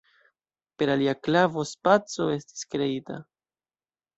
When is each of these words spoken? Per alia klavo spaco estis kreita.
Per 0.79 0.87
alia 0.93 1.13
klavo 1.27 1.65
spaco 1.73 2.27
estis 2.39 2.67
kreita. 2.73 3.21